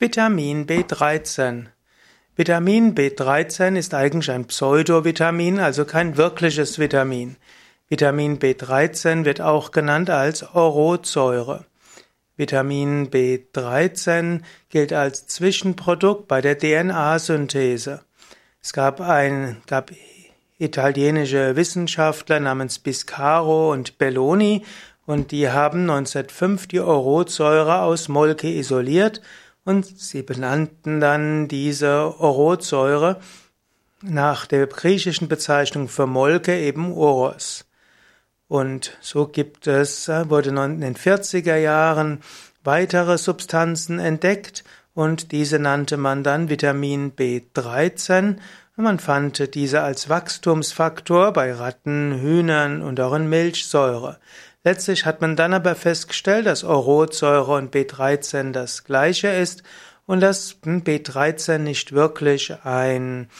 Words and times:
Vitamin 0.00 0.64
B13. 0.64 1.64
Vitamin 2.36 2.94
B13 2.94 3.76
ist 3.76 3.94
eigentlich 3.94 4.30
ein 4.30 4.44
Pseudovitamin, 4.44 5.58
also 5.58 5.84
kein 5.84 6.16
wirkliches 6.16 6.78
Vitamin. 6.78 7.34
Vitamin 7.88 8.38
B13 8.38 9.24
wird 9.24 9.40
auch 9.40 9.72
genannt 9.72 10.08
als 10.08 10.54
Orotsäure. 10.54 11.64
Vitamin 12.36 13.10
B13 13.10 14.42
gilt 14.68 14.92
als 14.92 15.26
Zwischenprodukt 15.26 16.28
bei 16.28 16.40
der 16.42 16.56
DNA-Synthese. 16.56 18.02
Es 18.62 18.72
gab 18.72 19.00
ein, 19.00 19.62
gab 19.66 19.90
italienische 20.58 21.56
Wissenschaftler 21.56 22.38
namens 22.38 22.78
Biscaro 22.78 23.72
und 23.72 23.98
Belloni 23.98 24.64
und 25.06 25.32
die 25.32 25.50
haben 25.50 25.90
1905 25.90 26.68
die 26.68 26.78
Orotsäure 26.78 27.80
aus 27.80 28.06
Molke 28.06 28.46
isoliert 28.46 29.20
und 29.68 29.84
sie 29.84 30.22
benannten 30.22 30.98
dann 30.98 31.46
diese 31.46 32.18
Orotsäure 32.20 33.20
nach 34.00 34.46
der 34.46 34.66
griechischen 34.66 35.28
Bezeichnung 35.28 35.88
für 35.88 36.06
Molke 36.06 36.58
eben 36.58 36.90
Oros. 36.90 37.66
Und 38.48 38.96
so 39.02 39.26
gibt 39.26 39.66
es, 39.66 40.08
wurde 40.08 40.48
in 40.48 40.80
den 40.80 40.96
40er 40.96 41.56
Jahren 41.56 42.22
weitere 42.64 43.18
Substanzen 43.18 43.98
entdeckt 43.98 44.64
und 44.94 45.32
diese 45.32 45.58
nannte 45.58 45.98
man 45.98 46.24
dann 46.24 46.48
Vitamin 46.48 47.12
B13 47.12 48.36
und 48.78 48.84
man 48.84 48.98
fand 48.98 49.54
diese 49.54 49.82
als 49.82 50.08
Wachstumsfaktor 50.08 51.34
bei 51.34 51.52
Ratten, 51.52 52.18
Hühnern 52.22 52.80
und 52.80 52.98
auch 53.00 53.12
in 53.12 53.28
Milchsäure. 53.28 54.18
Letztlich 54.68 55.06
hat 55.06 55.22
man 55.22 55.34
dann 55.34 55.54
aber 55.54 55.74
festgestellt, 55.74 56.44
dass 56.44 56.62
Orotsäure 56.62 57.54
und 57.54 57.74
B13 57.74 58.52
das 58.52 58.84
gleiche 58.84 59.28
ist 59.28 59.62
und 60.04 60.20
dass 60.20 60.60
B13 60.62 61.56
nicht 61.56 61.92
wirklich 61.92 62.52
ein 62.64 63.30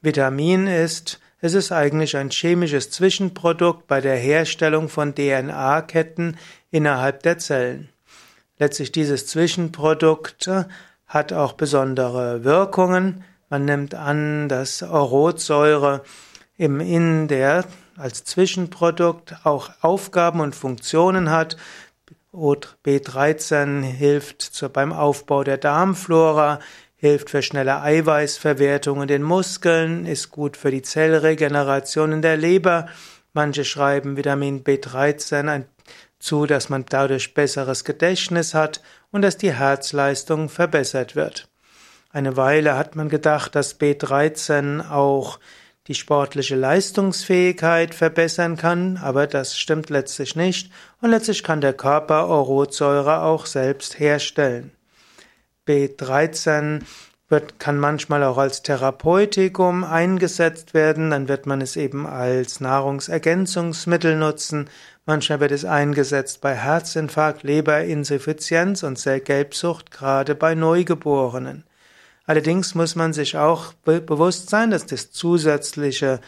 Vitamin 0.00 0.68
ist. 0.68 1.18
Es 1.40 1.54
ist 1.54 1.72
eigentlich 1.72 2.16
ein 2.16 2.30
chemisches 2.30 2.92
Zwischenprodukt 2.92 3.88
bei 3.88 4.00
der 4.00 4.14
Herstellung 4.14 4.88
von 4.88 5.12
DNA-Ketten 5.12 6.36
innerhalb 6.70 7.24
der 7.24 7.38
Zellen. 7.38 7.88
Letztlich 8.56 8.92
dieses 8.92 9.26
Zwischenprodukt 9.26 10.48
hat 11.08 11.32
auch 11.32 11.54
besondere 11.54 12.44
Wirkungen. 12.44 13.24
Man 13.50 13.64
nimmt 13.64 13.96
an, 13.96 14.48
dass 14.48 14.84
Orotsäure 14.84 16.04
im 16.56 16.78
in 16.78 17.26
der 17.26 17.64
als 17.96 18.24
Zwischenprodukt 18.24 19.36
auch 19.44 19.70
Aufgaben 19.80 20.40
und 20.40 20.54
Funktionen 20.54 21.30
hat. 21.30 21.56
B13 22.32 23.82
hilft 23.82 24.72
beim 24.72 24.92
Aufbau 24.92 25.42
der 25.42 25.56
Darmflora, 25.56 26.60
hilft 26.96 27.30
für 27.30 27.42
schnelle 27.42 27.80
Eiweißverwertung 27.80 29.02
in 29.02 29.08
den 29.08 29.22
Muskeln, 29.22 30.04
ist 30.04 30.30
gut 30.30 30.56
für 30.56 30.70
die 30.70 30.82
Zellregeneration 30.82 32.12
in 32.12 32.22
der 32.22 32.36
Leber. 32.36 32.88
Manche 33.32 33.64
schreiben 33.64 34.16
Vitamin 34.16 34.64
B13 34.64 35.64
zu, 36.18 36.46
dass 36.46 36.68
man 36.68 36.84
dadurch 36.88 37.34
besseres 37.34 37.84
Gedächtnis 37.84 38.54
hat 38.54 38.82
und 39.10 39.22
dass 39.22 39.36
die 39.36 39.52
Herzleistung 39.52 40.48
verbessert 40.48 41.16
wird. 41.16 41.48
Eine 42.10 42.36
Weile 42.36 42.76
hat 42.76 42.96
man 42.96 43.08
gedacht, 43.08 43.54
dass 43.54 43.78
B13 43.78 44.90
auch 44.90 45.38
die 45.88 45.94
sportliche 45.94 46.56
Leistungsfähigkeit 46.56 47.94
verbessern 47.94 48.56
kann, 48.56 48.96
aber 48.96 49.26
das 49.26 49.56
stimmt 49.56 49.90
letztlich 49.90 50.34
nicht 50.34 50.70
und 51.00 51.10
letztlich 51.10 51.44
kann 51.44 51.60
der 51.60 51.74
Körper 51.74 52.26
Orotsäure 52.28 53.22
auch 53.22 53.46
selbst 53.46 53.98
herstellen. 54.00 54.72
B13 55.66 56.82
wird, 57.28 57.58
kann 57.58 57.78
manchmal 57.78 58.22
auch 58.22 58.38
als 58.38 58.62
Therapeutikum 58.62 59.84
eingesetzt 59.84 60.74
werden, 60.74 61.10
dann 61.10 61.28
wird 61.28 61.46
man 61.46 61.60
es 61.60 61.76
eben 61.76 62.06
als 62.06 62.60
Nahrungsergänzungsmittel 62.60 64.16
nutzen, 64.16 64.68
manchmal 65.06 65.40
wird 65.40 65.52
es 65.52 65.64
eingesetzt 65.64 66.40
bei 66.40 66.54
Herzinfarkt, 66.54 67.42
Leberinsuffizienz 67.42 68.82
und 68.82 68.96
Zellgelbsucht, 68.96 69.90
gerade 69.90 70.34
bei 70.34 70.54
Neugeborenen. 70.54 71.64
Allerdings 72.26 72.74
muss 72.74 72.96
man 72.96 73.12
sich 73.12 73.36
auch 73.36 73.72
be 73.72 74.00
bewusst 74.00 74.50
sein, 74.50 74.72
dass 74.72 74.84
das 74.84 75.12
zusätzliche 75.12 76.20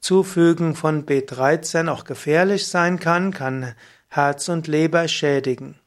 Zufügen 0.00 0.74
von 0.74 1.06
B13 1.06 1.88
auch 1.88 2.04
gefährlich 2.04 2.68
sein 2.68 3.00
kann, 3.00 3.32
kann 3.32 3.74
Herz 4.08 4.50
und 4.50 4.66
Leber 4.66 5.08
schädigen. 5.08 5.78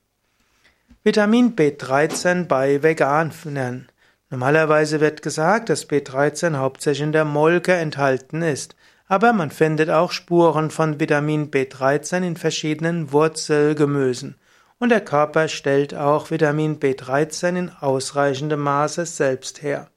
Vitamin 1.03 1.56
B13 1.56 2.46
bei 2.46 2.81
Veganern. 2.81 3.88
Normalerweise 4.31 5.00
wird 5.00 5.22
gesagt, 5.22 5.69
dass 5.69 5.88
B13 5.88 6.57
hauptsächlich 6.57 7.03
in 7.03 7.12
der 7.12 7.25
Molke 7.25 7.74
enthalten 7.74 8.41
ist, 8.41 8.75
aber 9.07 9.34
man 9.34 9.51
findet 9.51 9.90
auch 9.90 10.12
Spuren 10.12 10.72
von 10.72 11.00
Vitamin 11.00 11.51
B13 11.51 12.24
in 12.24 12.38
verschiedenen 12.38 13.12
Wurzelgemüsen 13.12 14.36
und 14.79 14.90
der 14.90 15.01
Körper 15.01 15.47
stellt 15.47 15.94
auch 15.94 16.31
Vitamin 16.31 16.79
B13 16.79 17.57
in 17.57 17.69
ausreichendem 17.69 18.62
Maße 18.62 19.06
selbst 19.06 19.62
her. 19.62 19.91